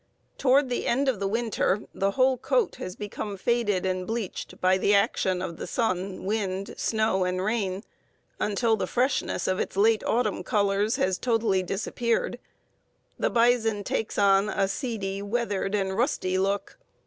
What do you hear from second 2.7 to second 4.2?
has become faded and